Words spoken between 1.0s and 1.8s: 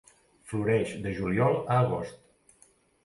de juliol a